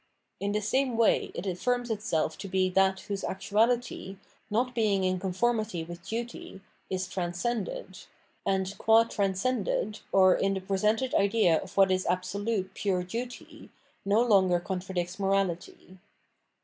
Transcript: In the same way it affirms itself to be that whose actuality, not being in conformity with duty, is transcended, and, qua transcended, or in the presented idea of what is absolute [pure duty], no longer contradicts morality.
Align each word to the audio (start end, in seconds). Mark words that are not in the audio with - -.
In 0.39 0.53
the 0.53 0.63
same 0.63 0.97
way 0.97 1.29
it 1.35 1.45
affirms 1.45 1.91
itself 1.91 2.35
to 2.39 2.47
be 2.47 2.71
that 2.71 3.01
whose 3.01 3.23
actuality, 3.23 4.17
not 4.49 4.73
being 4.73 5.03
in 5.03 5.19
conformity 5.19 5.83
with 5.83 6.03
duty, 6.03 6.59
is 6.89 7.07
transcended, 7.07 7.99
and, 8.43 8.75
qua 8.79 9.03
transcended, 9.03 9.99
or 10.11 10.33
in 10.33 10.55
the 10.55 10.59
presented 10.61 11.13
idea 11.13 11.61
of 11.61 11.77
what 11.77 11.91
is 11.91 12.07
absolute 12.07 12.73
[pure 12.73 13.03
duty], 13.03 13.69
no 14.03 14.23
longer 14.23 14.59
contradicts 14.59 15.19
morality. 15.19 15.99